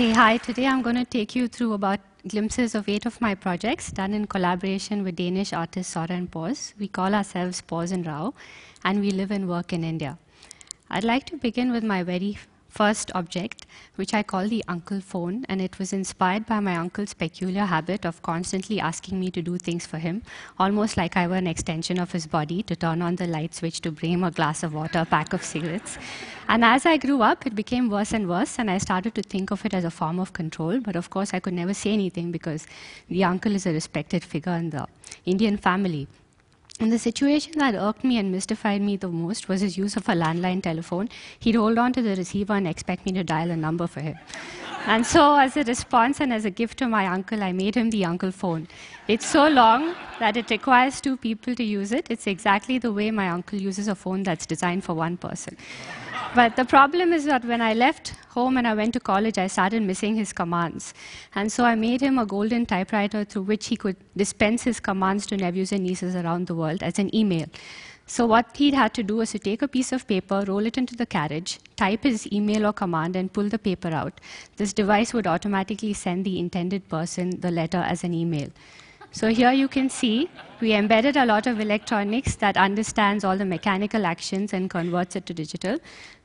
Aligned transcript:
Okay, 0.00 0.12
hi. 0.12 0.38
Today 0.38 0.66
I'm 0.66 0.80
going 0.80 0.96
to 0.96 1.04
take 1.04 1.36
you 1.36 1.46
through 1.46 1.74
about 1.74 2.00
glimpses 2.26 2.74
of 2.74 2.88
eight 2.88 3.04
of 3.04 3.20
my 3.20 3.34
projects 3.34 3.92
done 3.92 4.14
in 4.14 4.26
collaboration 4.26 5.04
with 5.04 5.16
Danish 5.16 5.52
artist 5.52 5.90
Soren 5.90 6.26
Pors. 6.26 6.72
We 6.78 6.88
call 6.88 7.14
ourselves 7.14 7.60
Pors 7.60 7.92
and 7.92 8.06
Rao, 8.06 8.32
and 8.82 9.02
we 9.02 9.10
live 9.10 9.30
and 9.30 9.46
work 9.46 9.74
in 9.74 9.84
India. 9.84 10.16
I'd 10.88 11.04
like 11.04 11.26
to 11.26 11.36
begin 11.36 11.70
with 11.70 11.84
my 11.84 12.02
very 12.02 12.38
first 12.70 13.10
object, 13.14 13.66
which 13.96 14.14
I 14.14 14.22
call 14.22 14.48
the 14.48 14.64
uncle 14.68 15.00
phone, 15.00 15.44
and 15.48 15.60
it 15.60 15.78
was 15.78 15.92
inspired 15.92 16.46
by 16.46 16.60
my 16.60 16.76
uncle's 16.76 17.12
peculiar 17.12 17.64
habit 17.64 18.06
of 18.06 18.22
constantly 18.22 18.80
asking 18.80 19.18
me 19.20 19.30
to 19.32 19.42
do 19.42 19.58
things 19.58 19.86
for 19.86 19.98
him, 19.98 20.22
almost 20.58 20.96
like 20.96 21.16
I 21.16 21.26
were 21.26 21.36
an 21.36 21.46
extension 21.46 21.98
of 21.98 22.12
his 22.12 22.26
body 22.26 22.62
to 22.62 22.76
turn 22.76 23.02
on 23.02 23.16
the 23.16 23.26
light 23.26 23.54
switch 23.54 23.80
to 23.82 23.90
bring 23.90 24.12
him 24.12 24.24
a 24.24 24.30
glass 24.30 24.62
of 24.62 24.72
water, 24.72 25.00
a 25.00 25.04
pack 25.04 25.32
of 25.32 25.44
cigarettes. 25.44 25.98
And 26.48 26.64
as 26.64 26.86
I 26.86 26.96
grew 26.96 27.22
up, 27.22 27.46
it 27.46 27.54
became 27.54 27.90
worse 27.90 28.12
and 28.12 28.28
worse, 28.28 28.58
and 28.58 28.70
I 28.70 28.78
started 28.78 29.14
to 29.16 29.22
think 29.22 29.50
of 29.50 29.64
it 29.64 29.74
as 29.74 29.84
a 29.84 29.90
form 29.90 30.18
of 30.18 30.32
control. 30.32 30.80
But 30.80 30.96
of 30.96 31.10
course, 31.10 31.34
I 31.34 31.40
could 31.40 31.54
never 31.54 31.74
say 31.74 31.92
anything 31.92 32.32
because 32.32 32.66
the 33.08 33.24
uncle 33.24 33.54
is 33.54 33.66
a 33.66 33.72
respected 33.72 34.24
figure 34.24 34.54
in 34.54 34.70
the 34.70 34.86
Indian 35.26 35.56
family. 35.56 36.08
And 36.80 36.90
the 36.90 36.98
situation 36.98 37.58
that 37.58 37.74
irked 37.74 38.04
me 38.04 38.16
and 38.16 38.32
mystified 38.32 38.80
me 38.80 38.96
the 38.96 39.08
most 39.08 39.50
was 39.50 39.60
his 39.60 39.76
use 39.76 39.96
of 39.96 40.08
a 40.08 40.12
landline 40.12 40.62
telephone. 40.62 41.10
He'd 41.38 41.54
hold 41.54 41.76
on 41.76 41.92
to 41.92 42.00
the 42.00 42.16
receiver 42.16 42.54
and 42.54 42.66
expect 42.66 43.04
me 43.04 43.12
to 43.12 43.22
dial 43.22 43.50
a 43.50 43.56
number 43.56 43.86
for 43.86 44.00
him. 44.00 44.16
and 44.86 45.04
so, 45.04 45.36
as 45.36 45.58
a 45.58 45.64
response 45.64 46.20
and 46.20 46.32
as 46.32 46.46
a 46.46 46.50
gift 46.50 46.78
to 46.78 46.88
my 46.88 47.06
uncle, 47.06 47.42
I 47.42 47.52
made 47.52 47.74
him 47.74 47.90
the 47.90 48.06
uncle 48.06 48.32
phone. 48.32 48.66
It's 49.08 49.26
so 49.26 49.46
long 49.48 49.94
that 50.20 50.38
it 50.38 50.48
requires 50.48 51.02
two 51.02 51.18
people 51.18 51.54
to 51.54 51.62
use 51.62 51.92
it. 51.92 52.06
It's 52.08 52.26
exactly 52.26 52.78
the 52.78 52.92
way 52.94 53.10
my 53.10 53.28
uncle 53.28 53.60
uses 53.60 53.86
a 53.86 53.94
phone 53.94 54.22
that's 54.22 54.46
designed 54.46 54.82
for 54.82 54.94
one 54.94 55.18
person. 55.18 55.58
But 56.34 56.54
the 56.54 56.64
problem 56.64 57.12
is 57.12 57.24
that 57.24 57.44
when 57.44 57.60
I 57.60 57.74
left 57.74 58.14
home 58.28 58.56
and 58.56 58.66
I 58.66 58.74
went 58.74 58.92
to 58.94 59.00
college, 59.00 59.36
I 59.36 59.48
started 59.48 59.82
missing 59.82 60.14
his 60.14 60.32
commands. 60.32 60.94
And 61.34 61.50
so 61.50 61.64
I 61.64 61.74
made 61.74 62.00
him 62.00 62.18
a 62.18 62.26
golden 62.26 62.66
typewriter 62.66 63.24
through 63.24 63.42
which 63.42 63.66
he 63.66 63.76
could 63.76 63.96
dispense 64.16 64.62
his 64.62 64.78
commands 64.78 65.26
to 65.26 65.36
nephews 65.36 65.72
and 65.72 65.82
nieces 65.82 66.14
around 66.14 66.46
the 66.46 66.54
world 66.54 66.82
as 66.82 67.00
an 67.00 67.12
email. 67.14 67.46
So 68.06 68.26
what 68.26 68.56
he 68.56 68.70
had 68.70 68.94
to 68.94 69.02
do 69.02 69.16
was 69.16 69.30
to 69.32 69.38
take 69.38 69.62
a 69.62 69.68
piece 69.68 69.92
of 69.92 70.06
paper, 70.06 70.44
roll 70.46 70.66
it 70.66 70.78
into 70.78 70.96
the 70.96 71.06
carriage, 71.06 71.58
type 71.76 72.04
his 72.04 72.30
email 72.32 72.66
or 72.66 72.72
command, 72.72 73.16
and 73.16 73.32
pull 73.32 73.48
the 73.48 73.58
paper 73.58 73.88
out. 73.88 74.20
This 74.56 74.72
device 74.72 75.12
would 75.12 75.26
automatically 75.26 75.92
send 75.92 76.24
the 76.24 76.38
intended 76.38 76.88
person 76.88 77.40
the 77.40 77.50
letter 77.50 77.78
as 77.78 78.02
an 78.02 78.14
email. 78.14 78.48
So 79.12 79.28
here 79.28 79.50
you 79.50 79.66
can 79.66 79.90
see 79.90 80.30
we 80.60 80.72
embedded 80.72 81.16
a 81.16 81.26
lot 81.26 81.48
of 81.48 81.58
electronics 81.58 82.36
that 82.36 82.56
understands 82.56 83.24
all 83.24 83.36
the 83.36 83.44
mechanical 83.44 84.06
actions 84.06 84.52
and 84.52 84.70
converts 84.70 85.16
it 85.16 85.26
to 85.26 85.34
digital. 85.34 85.78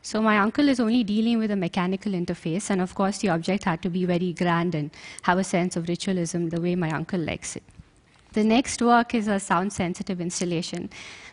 So 0.04 0.22
my 0.22 0.38
uncle 0.38 0.70
is 0.70 0.80
only 0.80 1.04
dealing 1.04 1.40
with 1.40 1.50
a 1.50 1.56
mechanical 1.56 2.12
interface, 2.12 2.70
and 2.70 2.82
of 2.82 2.94
course 2.94 3.18
the 3.20 3.30
object 3.30 3.64
had 3.64 3.82
to 3.82 3.90
be 3.90 4.06
very 4.06 4.34
grand 4.34 4.76
and 4.76 4.92
have 5.24 5.40
a 5.40 5.44
sense 5.44 5.76
of 5.76 5.88
ritualism 5.88 6.50
the 6.50 6.62
way 6.62 6.76
my 6.76 6.92
uncle 6.92 7.20
likes 7.20 7.56
it. 7.56 7.64
The 8.34 8.44
next 8.44 8.82
work 8.82 9.16
is 9.16 9.28
a 9.28 9.40
sound-sensitive 9.40 10.22
installation 10.22 10.90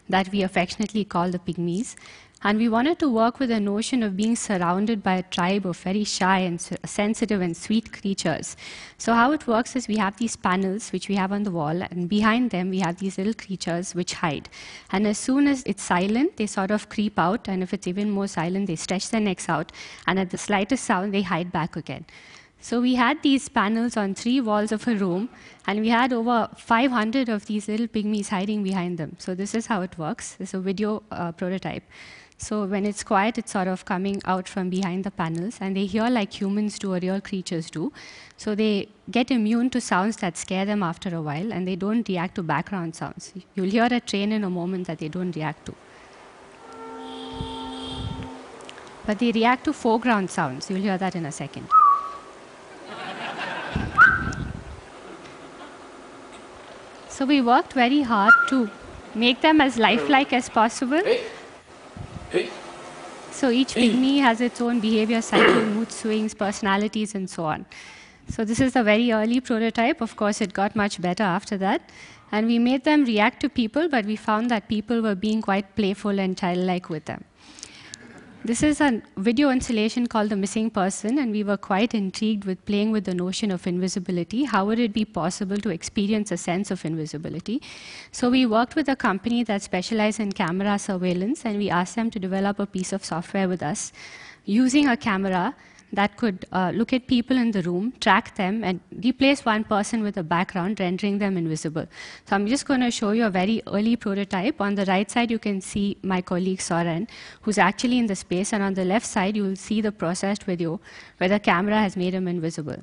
that 0.09 0.31
we 0.33 0.43
affectionately 0.43 1.05
call 1.05 1.31
the 1.31 1.39
Pygmies. 1.39 1.97
And 2.45 2.59
we 2.59 2.69
wanted 2.69 2.99
to 2.99 3.09
work 3.09 3.39
with 3.39 3.51
the 3.51 3.61
notion 3.61 4.03
of 4.03 4.17
being 4.17 4.35
surrounded 4.35 5.01
by 5.03 5.15
a 5.15 5.23
tribe 5.23 5.65
of 5.65 5.77
very 5.79 6.03
shy 6.03 6.41
and 6.41 6.61
sensitive 6.61 7.41
and 7.41 7.57
sweet 7.57 7.93
creatures. 7.93 8.57
So 8.99 9.13
how 9.15 9.31
it 9.31 9.47
works 9.47 9.77
is 9.77 9.87
we 9.87 9.97
have 9.99 10.17
these 10.17 10.35
panels 10.35 10.91
which 10.91 11.09
we 11.09 11.15
have 11.15 11.31
on 11.31 11.45
the 11.45 11.53
wall, 11.53 11.83
and 11.83 12.09
behind 12.09 12.51
them 12.51 12.71
we 12.71 12.81
have 12.81 12.99
these 12.99 13.17
little 13.17 13.35
creatures 13.35 13.95
which 13.95 14.15
hide. 14.15 14.49
And 14.91 15.07
as 15.07 15.19
soon 15.19 15.47
as 15.47 15.63
it's 15.67 15.85
silent, 15.85 16.37
they 16.37 16.47
sort 16.47 16.73
of 16.73 16.89
creep 16.89 17.17
out, 17.17 17.47
and 17.47 17.63
if 17.63 17.73
it's 17.73 17.87
even 17.87 18.11
more 18.11 18.27
silent, 18.27 18.67
they 18.67 18.77
stretch 18.77 19.11
their 19.11 19.21
necks 19.21 19.49
out, 19.49 19.71
and 20.09 20.19
at 20.19 20.31
the 20.31 20.39
slightest 20.39 20.85
sound, 20.85 21.15
they 21.15 21.23
hide 21.23 21.53
back 21.53 21.77
again. 21.77 22.07
So 22.61 22.81
we 22.81 22.95
had 22.95 23.23
these 23.23 23.49
panels 23.49 23.97
on 23.97 24.15
three 24.15 24.41
walls 24.41 24.71
of 24.71 24.87
a 24.87 24.95
room, 24.95 25.29
and 25.67 25.81
we 25.81 25.89
had 25.89 26.13
over 26.13 26.49
500 26.57 27.29
of 27.29 27.47
these 27.47 27.67
little 27.67 27.89
pygmies 27.89 28.29
hiding 28.29 28.63
behind 28.63 28.99
them. 28.99 29.17
So 29.19 29.35
this 29.35 29.53
is 29.55 29.67
how 29.67 29.83
it 29.83 29.99
works. 29.99 30.37
Is 30.39 30.55
a 30.55 30.61
video 30.61 31.03
uh, 31.11 31.33
prototype. 31.33 31.83
So 32.43 32.65
when 32.65 32.85
it's 32.85 33.05
quiet, 33.05 33.39
it's 33.39 33.53
sort 33.53 33.69
of 33.69 33.85
coming 33.85 34.21
out 34.25 34.49
from 34.49 34.69
behind 34.69 35.05
the 35.05 35.13
panels, 35.13 35.59
and 35.61 35.77
they 35.77 35.85
hear 35.87 36.09
like 36.11 36.33
humans 36.41 36.77
do 36.77 36.93
or 36.93 36.99
real 36.99 37.21
creatures 37.21 37.71
do. 37.71 37.93
So 38.37 38.57
they 38.57 38.89
get 39.09 39.31
immune 39.31 39.71
to 39.71 39.81
sounds 39.81 40.17
that 40.17 40.37
scare 40.37 40.65
them 40.65 40.83
after 40.83 41.15
a 41.15 41.23
while, 41.23 41.53
and 41.53 41.69
they 41.69 41.77
don't 41.77 42.09
react 42.09 42.35
to 42.35 42.43
background 42.43 42.97
sounds. 42.97 43.33
You'll 43.55 43.71
hear 43.71 43.87
a 43.89 44.01
train 44.01 44.33
in 44.33 44.43
a 44.43 44.51
moment 44.51 44.89
that 44.89 44.99
they 44.99 45.09
don't 45.09 45.37
react 45.37 45.67
to. 45.67 45.75
But 49.07 49.21
they 49.21 49.31
react 49.31 49.63
to 49.67 49.73
foreground 49.73 50.29
sounds. 50.29 50.69
You'll 50.69 50.81
hear 50.81 50.99
that 50.99 51.15
in 51.15 51.27
a 51.27 51.33
second. 51.33 51.69
So 57.09 57.25
we 57.25 57.41
worked 57.41 57.75
very 57.75 58.03
hard 58.03 58.35
to 58.49 58.69
make 59.15 59.43
them 59.43 59.61
as 59.61 59.79
lifelike 59.79 60.33
as 60.33 60.49
possible. 60.49 61.03
So 63.31 63.51
each 63.51 63.75
pygmy 63.75 64.21
has 64.21 64.41
its 64.41 64.61
own 64.61 64.81
behavior 64.81 65.21
cycle, 65.23 65.65
mood 65.65 65.91
swings, 65.91 66.35
personalities, 66.35 67.15
and 67.15 67.29
so 67.29 67.45
on. 67.45 67.67
So 68.29 68.45
this 68.45 68.61
is 68.61 68.77
a 68.77 68.83
very 68.83 69.13
early 69.13 69.41
prototype. 69.41 70.01
Of 70.01 70.17
course, 70.17 70.41
it 70.41 70.53
got 70.53 70.77
much 70.77 71.01
better 71.01 71.25
after 71.25 71.57
that. 71.59 71.91
And 72.31 72.47
we 72.47 72.59
made 72.59 72.85
them 72.85 73.05
react 73.05 73.41
to 73.41 73.49
people, 73.49 73.89
but 73.89 74.07
we 74.07 74.17
found 74.17 74.51
that 74.51 74.69
people 74.69 75.03
were 75.03 75.15
being 75.15 75.43
quite 75.43 75.75
playful 75.77 76.19
and 76.19 76.37
childlike 76.39 76.89
with 76.89 77.05
them. 77.07 77.25
This 78.45 78.65
is 78.65 78.81
a 78.81 79.01
video 79.17 79.51
installation 79.51 80.09
called 80.09 80.31
The 80.31 80.35
Missing 80.35 80.71
Person, 80.71 81.17
and 81.19 81.31
we 81.31 81.45
were 81.45 81.57
quite 81.57 81.95
intrigued 81.95 82.45
with 82.45 82.65
playing 82.65 82.91
with 82.91 83.05
the 83.05 83.15
notion 83.15 83.53
of 83.53 83.69
invisibility. 83.69 84.43
How 84.43 84.65
would 84.65 84.81
it 84.81 84.93
be 84.93 85.05
possible 85.05 85.59
to 85.59 85.69
experience 85.69 86.33
a 86.33 86.37
sense 86.37 86.73
of 86.73 86.85
invisibility? 86.85 87.63
So 88.11 88.31
we 88.31 88.45
worked 88.45 88.75
with 88.75 88.89
a 88.89 88.97
company 88.97 89.45
that 89.45 89.63
specialized 89.63 90.19
in 90.19 90.33
camera 90.33 90.77
surveillance, 90.81 91.45
and 91.45 91.57
we 91.57 91.71
asked 91.71 91.95
them 91.95 92.11
to 92.11 92.19
develop 92.19 92.59
a 92.59 92.67
piece 92.67 92.93
of 92.93 93.05
software 93.05 93.49
with 93.49 93.63
us 93.63 93.93
using 94.45 94.89
a 94.89 94.97
camera 94.97 95.55
that 95.93 96.17
could 96.17 96.47
uh, 96.53 96.73
look 96.75 96.93
at 96.93 97.07
people 97.07 97.37
in 97.37 97.51
the 97.51 97.63
room, 97.63 97.93
track 98.01 98.35
them, 98.37 98.65
and 98.65 98.81
replace 99.05 99.45
one 99.45 99.65
person 99.65 100.03
with 100.03 100.17
a 100.17 100.23
background, 100.23 100.81
rendering 100.81 101.19
them 101.19 101.37
invisible. 101.37 101.87
So 102.27 102.37
I'm 102.37 102.47
just 102.47 102.67
going 102.67 102.81
to 102.81 102.91
show 102.91 103.11
you 103.11 103.27
a 103.27 103.31
very 103.31 103.63
early 103.67 103.97
prototype. 103.97 104.61
On 104.61 104.75
the 104.75 104.87
right 104.87 105.11
side, 105.11 105.31
you 105.31 105.39
can 105.39 105.61
see 105.61 105.99
my 106.03 106.23
colleague 106.23 106.61
Soren, 106.61 107.09
who's 107.43 107.59
actually 107.59 107.99
in 107.99 108.07
the 108.07 108.17
space, 108.17 108.53
and 108.53 108.63
on 108.63 108.75
the 108.75 108.85
left 108.85 109.07
side, 109.07 109.37
you 109.37 109.43
will 109.43 109.57
see 109.57 109.81
the 109.81 109.93
processed 109.93 110.45
video 110.45 110.81
where 111.19 111.29
the 111.29 111.39
camera 111.39 111.77
has 111.77 111.97
made 111.97 112.15
him 112.15 112.27
invisible. 112.27 112.77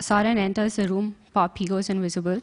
Soren 0.00 0.38
enters 0.38 0.76
the 0.76 0.88
room, 0.88 1.16
pop, 1.34 1.58
he 1.58 1.66
goes 1.66 1.90
invisible. 1.90 2.40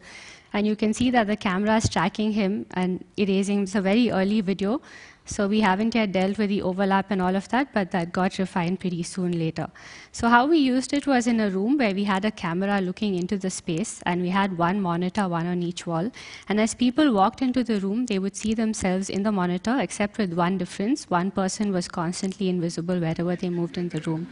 And 0.53 0.65
you 0.65 0.75
can 0.75 0.93
see 0.93 1.11
that 1.11 1.27
the 1.27 1.35
camera 1.35 1.75
is 1.75 1.89
tracking 1.89 2.31
him 2.31 2.65
and 2.75 3.03
erasing. 3.17 3.63
It's 3.63 3.75
a 3.75 3.81
very 3.81 4.09
early 4.09 4.39
video. 4.39 4.81
So 5.27 5.47
we 5.47 5.59
haven't 5.59 5.95
yet 5.95 6.11
dealt 6.11 6.37
with 6.37 6.49
the 6.49 6.61
overlap 6.61 7.09
and 7.09 7.19
all 7.19 7.35
of 7.35 7.49
that, 7.49 7.73
but 7.73 7.89
that 7.91 8.11
got 8.13 8.37
refined 8.37 8.79
pretty 8.79 9.01
soon 9.01 9.37
later. 9.39 9.67
So 10.11 10.29
how 10.29 10.45
we 10.45 10.59
used 10.59 10.93
it 10.93 11.07
was 11.07 11.25
in 11.25 11.39
a 11.39 11.49
room 11.49 11.77
where 11.77 11.95
we 11.95 12.03
had 12.03 12.25
a 12.25 12.31
camera 12.31 12.79
looking 12.79 13.15
into 13.15 13.35
the 13.35 13.49
space, 13.49 14.03
and 14.05 14.21
we 14.21 14.29
had 14.29 14.55
one 14.55 14.79
monitor, 14.79 15.27
one 15.27 15.47
on 15.47 15.63
each 15.63 15.87
wall. 15.87 16.11
And 16.47 16.61
as 16.61 16.75
people 16.75 17.11
walked 17.11 17.41
into 17.41 17.63
the 17.63 17.79
room, 17.79 18.05
they 18.05 18.19
would 18.19 18.35
see 18.35 18.53
themselves 18.53 19.09
in 19.09 19.23
the 19.23 19.31
monitor, 19.31 19.79
except 19.79 20.19
with 20.19 20.33
one 20.33 20.59
difference. 20.59 21.09
One 21.09 21.31
person 21.31 21.71
was 21.71 21.87
constantly 21.87 22.47
invisible 22.47 22.99
wherever 22.99 23.35
they 23.35 23.49
moved 23.49 23.79
in 23.79 23.89
the 23.89 24.01
room. 24.01 24.27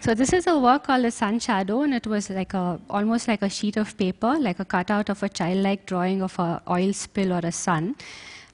So 0.00 0.14
this 0.14 0.32
is 0.32 0.46
a 0.46 0.58
work 0.58 0.84
called 0.84 1.04
the 1.04 1.10
Sun 1.10 1.40
Shadow, 1.40 1.82
and 1.82 1.92
it 1.92 2.06
was 2.06 2.30
like 2.30 2.54
a 2.54 2.80
almost 2.88 3.28
like 3.28 3.42
a 3.42 3.50
sheet 3.50 3.76
of 3.76 3.98
paper, 3.98 4.38
like 4.38 4.58
a 4.58 4.64
cutout 4.64 5.10
of 5.10 5.22
a 5.22 5.28
childlike 5.28 5.84
drawing 5.84 6.22
of 6.22 6.38
an 6.38 6.60
oil 6.66 6.94
spill 6.94 7.34
or 7.34 7.40
a 7.44 7.52
sun. 7.52 7.96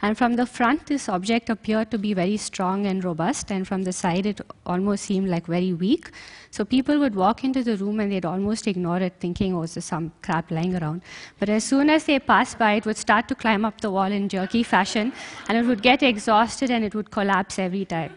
And 0.02 0.16
from 0.16 0.34
the 0.34 0.46
front, 0.46 0.86
this 0.86 1.08
object 1.08 1.48
appeared 1.48 1.90
to 1.90 1.98
be 1.98 2.12
very 2.12 2.36
strong 2.36 2.86
and 2.86 3.02
robust, 3.02 3.50
and 3.50 3.66
from 3.66 3.84
the 3.84 3.92
side, 3.92 4.26
it 4.26 4.40
almost 4.66 5.04
seemed 5.04 5.28
like 5.28 5.46
very 5.46 5.72
weak. 5.72 6.10
So 6.50 6.64
people 6.64 6.98
would 6.98 7.14
walk 7.14 7.44
into 7.44 7.62
the 7.62 7.76
room 7.76 8.00
and 8.00 8.12
they'd 8.12 8.24
almost 8.24 8.66
ignore 8.66 8.98
it, 8.98 9.14
thinking, 9.20 9.54
oh, 9.54 9.64
there's 9.66 9.84
some 9.84 10.12
crap 10.22 10.50
lying 10.50 10.76
around. 10.76 11.02
But 11.38 11.48
as 11.48 11.64
soon 11.64 11.88
as 11.90 12.04
they 12.04 12.18
passed 12.18 12.58
by, 12.58 12.74
it 12.74 12.86
would 12.86 12.96
start 12.96 13.28
to 13.28 13.34
climb 13.34 13.64
up 13.64 13.80
the 13.80 13.90
wall 13.90 14.12
in 14.12 14.28
jerky 14.28 14.62
fashion, 14.62 15.12
and 15.48 15.56
it 15.56 15.64
would 15.64 15.82
get 15.82 16.02
exhausted 16.02 16.70
and 16.70 16.84
it 16.84 16.94
would 16.94 17.10
collapse 17.10 17.58
every 17.58 17.84
time. 17.84 18.12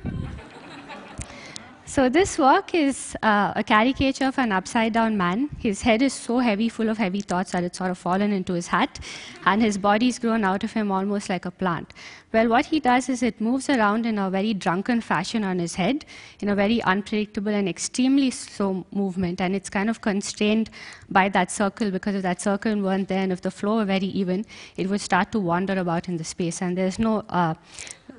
So 1.90 2.08
this 2.08 2.38
work 2.38 2.76
is 2.76 3.18
uh, 3.24 3.54
a 3.56 3.64
caricature 3.64 4.26
of 4.26 4.38
an 4.38 4.52
upside-down 4.52 5.18
man. 5.18 5.50
His 5.58 5.82
head 5.82 6.04
is 6.04 6.14
so 6.14 6.38
heavy, 6.38 6.70
full 6.70 6.88
of 6.88 7.00
heavy 7.00 7.22
thoughts 7.22 7.54
that 7.54 7.64
it's 7.64 7.80
sort 7.80 7.90
of 7.90 7.98
fallen 7.98 8.32
into 8.32 8.54
his 8.54 8.68
hat, 8.68 9.00
and 9.48 9.60
his 9.60 9.80
body's 9.80 10.20
grown 10.20 10.44
out 10.44 10.64
of 10.64 10.72
him 10.72 10.92
almost 10.92 11.30
like 11.30 11.46
a 11.46 11.52
plant. 11.52 11.96
Well, 12.32 12.48
what 12.48 12.68
he 12.68 12.80
does 12.80 13.10
is 13.10 13.24
it 13.24 13.42
moves 13.42 13.72
around 13.72 14.06
in 14.06 14.20
a 14.20 14.30
very 14.30 14.54
drunken 14.54 15.02
fashion 15.02 15.44
on 15.44 15.58
his 15.58 15.74
head, 15.74 16.06
in 16.42 16.50
a 16.50 16.54
very 16.54 16.80
unpredictable 16.84 17.52
and 17.52 17.68
extremely 17.68 18.30
slow 18.30 18.86
movement, 18.92 19.42
and 19.42 19.56
it's 19.56 19.72
kind 19.72 19.90
of 19.90 20.00
constrained 20.00 20.70
by 21.10 21.28
that 21.30 21.50
circle 21.50 21.90
because 21.90 22.14
if 22.14 22.22
that 22.22 22.40
circle 22.40 22.80
weren't 22.80 23.08
there 23.08 23.24
and 23.24 23.32
if 23.32 23.42
the 23.42 23.50
floor 23.50 23.78
were 23.78 23.86
very 23.86 24.06
even, 24.06 24.46
it 24.78 24.88
would 24.92 25.02
start 25.02 25.32
to 25.32 25.40
wander 25.40 25.74
about 25.74 26.08
in 26.08 26.18
the 26.18 26.24
space, 26.24 26.62
and 26.62 26.78
there's 26.78 27.00
no 27.00 27.24
uh, 27.30 27.56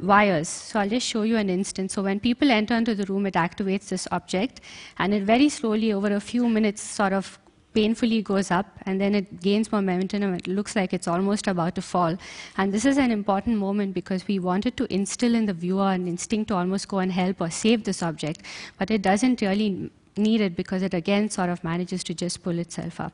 wires. 0.03 0.49
So 0.49 0.81
I'll 0.81 0.89
just 0.89 1.07
show 1.07 1.23
you 1.23 1.37
an 1.37 1.51
instance. 1.51 1.95
So 1.95 2.03
when 2.03 2.21
people 2.21 2.51
enter 2.51 2.75
into 2.75 2.95
the 2.95 3.05
room, 3.05 3.27
it 3.27 3.35
activates 3.35 3.89
this 3.89 4.09
object, 4.11 4.61
and 4.99 5.15
it 5.15 5.23
very 5.25 5.49
slowly, 5.49 5.93
over 5.93 6.15
a 6.15 6.21
few 6.21 6.49
minutes, 6.49 6.83
sort 6.83 7.13
of 7.13 7.39
painfully 7.73 8.21
goes 8.21 8.51
up 8.51 8.67
and 8.87 9.01
then 9.01 9.15
it 9.15 9.41
gains 9.41 9.71
momentum 9.71 10.23
and 10.23 10.37
it 10.37 10.49
looks 10.49 10.75
like 10.75 10.93
it's 10.93 11.07
almost 11.07 11.47
about 11.47 11.75
to 11.77 11.83
fall. 11.83 12.17
And 12.57 12.73
this 12.73 12.85
is 12.85 12.99
an 12.99 13.11
important 13.11 13.59
moment 13.59 13.95
because 13.95 14.27
we 14.27 14.39
wanted 14.39 14.77
to 14.79 14.93
instill 14.93 15.35
in 15.35 15.47
the 15.47 15.53
viewer 15.53 15.93
an 15.93 16.09
instinct 16.09 16.49
to 16.49 16.57
almost 16.57 16.89
go 16.89 16.99
and 16.99 17.13
help 17.13 17.41
or 17.41 17.51
save 17.51 17.85
this 17.85 18.03
object, 18.03 18.43
but 18.79 18.91
it 18.91 19.03
doesn't 19.03 19.41
really 19.41 19.91
need 20.17 20.41
it 20.41 20.57
because 20.57 20.83
it 20.83 20.95
again 20.95 21.31
sort 21.31 21.49
of 21.49 21.63
manages 21.63 22.03
to 22.05 22.15
just 22.15 22.43
pull 22.43 22.59
itself 22.59 23.01
up. 23.01 23.13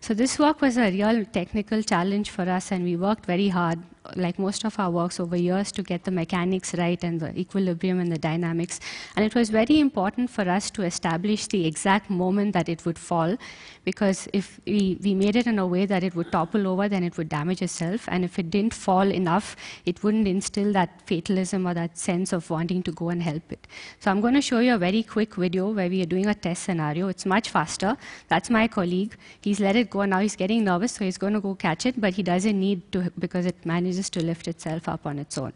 So 0.00 0.14
this 0.14 0.38
work 0.38 0.60
was 0.60 0.78
a 0.78 0.90
real 0.90 1.24
technical 1.24 1.82
challenge 1.82 2.30
for 2.30 2.42
us 2.42 2.70
and 2.72 2.84
we 2.84 2.96
worked 2.96 3.26
very 3.26 3.48
hard 3.48 3.82
like 4.16 4.38
most 4.38 4.64
of 4.64 4.78
our 4.78 4.90
works 4.90 5.20
over 5.20 5.36
years 5.36 5.70
to 5.72 5.82
get 5.82 6.04
the 6.04 6.10
mechanics 6.10 6.74
right 6.74 7.02
and 7.04 7.20
the 7.20 7.38
equilibrium 7.38 8.00
and 8.00 8.10
the 8.10 8.18
dynamics. 8.18 8.80
And 9.16 9.24
it 9.24 9.34
was 9.34 9.50
very 9.50 9.78
important 9.80 10.30
for 10.30 10.48
us 10.48 10.70
to 10.72 10.82
establish 10.82 11.46
the 11.48 11.66
exact 11.66 12.10
moment 12.10 12.52
that 12.54 12.68
it 12.68 12.84
would 12.86 12.98
fall, 12.98 13.36
because 13.84 14.28
if 14.32 14.60
we, 14.66 14.98
we 15.02 15.14
made 15.14 15.36
it 15.36 15.46
in 15.46 15.58
a 15.58 15.66
way 15.66 15.86
that 15.86 16.02
it 16.02 16.14
would 16.14 16.32
topple 16.32 16.66
over, 16.66 16.88
then 16.88 17.04
it 17.04 17.16
would 17.18 17.28
damage 17.28 17.62
itself. 17.62 18.08
And 18.08 18.24
if 18.24 18.38
it 18.38 18.50
didn't 18.50 18.74
fall 18.74 19.10
enough, 19.10 19.56
it 19.84 20.02
wouldn't 20.02 20.28
instill 20.28 20.72
that 20.72 21.02
fatalism 21.06 21.66
or 21.66 21.74
that 21.74 21.98
sense 21.98 22.32
of 22.32 22.48
wanting 22.50 22.82
to 22.84 22.92
go 22.92 23.10
and 23.10 23.22
help 23.22 23.52
it. 23.52 23.66
So 24.00 24.10
I'm 24.10 24.20
going 24.20 24.34
to 24.34 24.42
show 24.42 24.60
you 24.60 24.74
a 24.74 24.78
very 24.78 25.02
quick 25.02 25.34
video 25.34 25.70
where 25.70 25.88
we 25.88 26.02
are 26.02 26.06
doing 26.06 26.26
a 26.26 26.34
test 26.34 26.64
scenario. 26.64 27.08
It's 27.08 27.26
much 27.26 27.50
faster. 27.50 27.96
That's 28.28 28.50
my 28.50 28.68
colleague. 28.68 29.16
He's 29.40 29.60
let 29.60 29.76
it 29.76 29.87
go. 29.90 30.04
Now 30.04 30.20
he's 30.20 30.36
getting 30.36 30.64
nervous, 30.64 30.92
so 30.92 31.04
he's 31.04 31.18
going 31.18 31.34
to 31.34 31.40
go 31.40 31.54
catch 31.54 31.86
it, 31.86 32.00
but 32.00 32.14
he 32.14 32.22
doesn't 32.22 32.58
need 32.58 32.90
to 32.92 33.10
because 33.18 33.46
it 33.46 33.64
manages 33.64 33.98
manages 33.98 34.10
to 34.10 34.24
lift 34.24 34.48
itself 34.48 34.88
up 34.88 35.06
on 35.06 35.18
its 35.18 35.38
own. 35.38 35.52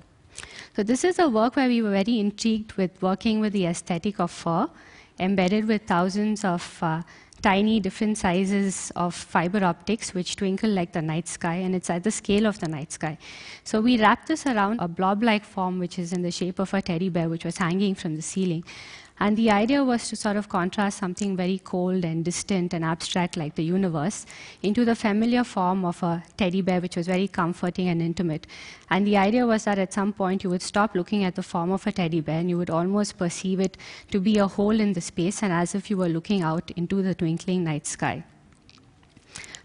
So 0.77 0.83
this 0.83 1.05
is 1.05 1.19
a 1.19 1.29
work 1.29 1.57
where 1.57 1.69
we 1.69 1.83
were 1.83 1.91
very 1.91 2.19
intrigued 2.19 2.73
with 2.75 2.91
working 3.03 3.41
with 3.41 3.53
the 3.53 3.67
aesthetic 3.67 4.21
of 4.21 4.31
fur, 4.31 4.69
embedded 5.19 5.67
with 5.69 5.83
thousands 5.87 6.45
of 6.45 6.79
uh, 6.83 7.03
tiny 7.43 7.81
different 7.81 8.17
sizes 8.17 8.93
of 8.95 9.15
fiber 9.15 9.63
optics 9.65 10.15
which 10.15 10.37
twinkle 10.37 10.71
like 10.71 10.93
the 10.93 11.03
night 11.03 11.29
sky, 11.29 11.57
and 11.57 11.75
it's 11.75 11.91
at 11.91 12.03
the 12.05 12.11
scale 12.11 12.47
of 12.47 12.59
the 12.61 12.69
night 12.69 12.93
sky. 12.93 13.19
So 13.65 13.81
we 13.81 14.01
wrapped 14.01 14.29
this 14.29 14.47
around 14.47 14.81
a 14.81 14.89
blob-like 14.89 15.45
form 15.45 15.79
which 15.79 15.99
is 15.99 16.13
in 16.13 16.23
the 16.23 16.31
shape 16.31 16.59
of 16.59 16.73
a 16.73 16.81
teddy 16.81 17.11
bear 17.11 17.29
which 17.29 17.45
was 17.45 17.59
hanging 17.59 17.95
from 17.95 18.17
the 18.17 18.23
ceiling. 18.23 18.65
And 19.21 19.37
the 19.37 19.51
idea 19.51 19.85
was 19.85 20.09
to 20.09 20.17
sort 20.17 20.37
of 20.37 20.49
contrast 20.49 20.99
something 20.99 21.37
very 21.37 21.59
cold 21.59 22.05
and 22.05 22.25
distant 22.25 22.75
and 22.75 22.85
abstract 22.85 23.37
like 23.37 23.55
the 23.55 23.63
universe 23.63 24.27
into 24.63 24.85
the 24.85 24.97
familiar 24.97 25.45
form 25.45 25.85
of 25.85 26.03
a 26.03 26.25
teddy 26.37 26.61
bear, 26.61 26.81
which 26.81 26.97
was 26.97 27.07
very 27.07 27.29
comforting 27.29 27.89
and 27.89 28.03
intimate. 28.03 28.47
And 28.91 29.07
the 29.07 29.17
idea 29.17 29.47
was 29.47 29.65
that 29.65 29.79
at 29.79 29.93
some 29.93 30.13
point 30.13 30.43
you 30.43 30.51
would 30.51 30.63
stop 30.63 30.95
looking 30.95 31.25
at 31.25 31.37
the 31.37 31.43
form 31.43 31.71
of 31.71 31.87
a 31.87 31.93
teddy 31.93 32.21
bear 32.21 32.41
and 32.41 32.51
you 32.51 32.59
would 32.59 32.71
almost 32.71 33.17
perceive 33.17 33.61
it 33.61 33.77
to 34.11 34.19
be 34.19 34.39
a 34.39 34.49
hole 34.49 34.81
in 34.81 34.93
the 34.93 35.01
space 35.01 35.43
and 35.43 35.53
as 35.53 35.75
if 35.75 35.91
you 35.91 35.97
were 35.97 36.09
looking 36.09 36.43
out 36.43 36.71
into 36.73 37.03
the 37.03 37.15
twinkling 37.15 37.65
night 37.65 37.87
sky. 37.87 38.25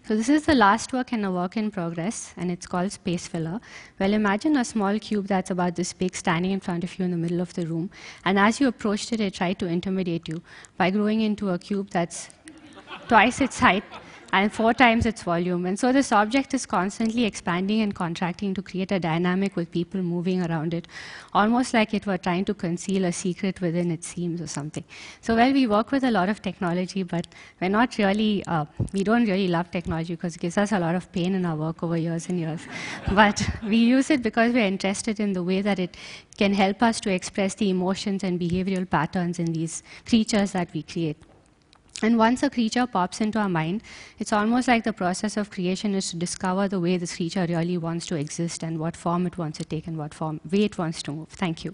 So 0.07 0.15
this 0.15 0.29
is 0.29 0.45
the 0.45 0.55
last 0.55 0.93
work 0.93 1.11
in 1.11 1.25
a 1.25 1.31
work 1.33 1.57
in 1.57 1.69
progress, 1.69 2.33
and 2.37 2.49
it's 2.49 2.65
called 2.65 2.93
Space 2.93 3.27
Filler. 3.27 3.59
Well, 3.99 4.13
imagine 4.13 4.55
a 4.55 4.63
small 4.63 4.97
cube 4.99 5.27
that's 5.27 5.51
about 5.51 5.75
this 5.75 5.91
big 5.91 6.15
standing 6.15 6.51
in 6.51 6.61
front 6.61 6.85
of 6.85 6.97
you 6.97 7.03
in 7.03 7.11
the 7.11 7.17
middle 7.17 7.41
of 7.41 7.53
the 7.55 7.67
room, 7.67 7.89
and 8.23 8.39
as 8.39 8.61
you 8.61 8.69
approached 8.69 9.11
it, 9.11 9.19
it 9.19 9.33
tried 9.33 9.59
to 9.59 9.65
intimidate 9.65 10.29
you 10.29 10.41
by 10.77 10.91
growing 10.91 11.19
into 11.19 11.49
a 11.49 11.59
cube 11.59 11.89
that's 11.89 12.29
twice 13.09 13.41
its 13.41 13.59
height 13.59 13.83
and 14.33 14.51
four 14.51 14.73
times 14.73 15.05
its 15.05 15.23
volume. 15.23 15.65
And 15.65 15.79
so 15.79 15.91
this 15.91 16.11
object 16.11 16.53
is 16.53 16.65
constantly 16.65 17.25
expanding 17.25 17.81
and 17.81 17.93
contracting 17.93 18.53
to 18.55 18.61
create 18.61 18.91
a 18.91 18.99
dynamic 18.99 19.55
with 19.55 19.71
people 19.71 20.01
moving 20.01 20.43
around 20.43 20.73
it, 20.73 20.87
almost 21.33 21.73
like 21.73 21.93
it 21.93 22.05
were 22.05 22.17
trying 22.17 22.45
to 22.45 22.53
conceal 22.53 23.05
a 23.05 23.11
secret 23.11 23.61
within 23.61 23.91
its 23.91 24.07
seams 24.07 24.41
or 24.41 24.47
something. 24.47 24.83
So 25.21 25.35
well, 25.35 25.53
we 25.53 25.67
work 25.67 25.91
with 25.91 26.03
a 26.03 26.11
lot 26.11 26.29
of 26.29 26.41
technology, 26.41 27.03
but 27.03 27.27
we're 27.61 27.69
not 27.69 27.97
really, 27.97 28.43
uh, 28.47 28.65
we 28.93 29.03
don't 29.03 29.25
really 29.25 29.47
love 29.47 29.71
technology 29.71 30.15
because 30.15 30.35
it 30.35 30.41
gives 30.41 30.57
us 30.57 30.71
a 30.71 30.79
lot 30.79 30.95
of 30.95 31.11
pain 31.11 31.35
in 31.35 31.45
our 31.45 31.55
work 31.55 31.83
over 31.83 31.97
years 31.97 32.29
and 32.29 32.39
years. 32.39 32.61
but 33.13 33.47
we 33.63 33.77
use 33.77 34.09
it 34.09 34.21
because 34.21 34.53
we're 34.53 34.65
interested 34.65 35.19
in 35.19 35.33
the 35.33 35.43
way 35.43 35.61
that 35.61 35.79
it 35.79 35.95
can 36.37 36.53
help 36.53 36.83
us 36.83 36.99
to 37.01 37.11
express 37.11 37.55
the 37.55 37.69
emotions 37.69 38.23
and 38.23 38.39
behavioral 38.39 38.89
patterns 38.89 39.39
in 39.39 39.53
these 39.53 39.83
creatures 40.05 40.51
that 40.51 40.69
we 40.73 40.83
create. 40.83 41.17
And 42.03 42.17
once 42.17 42.43
a 42.43 42.49
creature 42.49 42.85
pops 42.85 43.21
into 43.21 43.39
our 43.39 43.49
mind, 43.49 43.81
it's 44.19 44.31
almost 44.31 44.67
like 44.67 44.83
the 44.83 44.93
process 44.93 45.35
of 45.35 45.49
creation 45.49 45.95
is 45.95 46.11
to 46.11 46.15
discover 46.15 46.67
the 46.67 46.79
way 46.79 46.97
this 46.97 47.15
creature 47.15 47.47
really 47.49 47.77
wants 47.77 48.05
to 48.07 48.15
exist 48.15 48.61
and 48.61 48.77
what 48.77 48.95
form 48.95 49.25
it 49.25 49.37
wants 49.37 49.57
to 49.57 49.65
take 49.65 49.87
and 49.87 49.97
what 49.97 50.13
form, 50.13 50.39
way 50.51 50.65
it 50.65 50.77
wants 50.77 51.01
to 51.03 51.11
move. 51.11 51.29
Thank 51.29 51.65
you. 51.65 51.73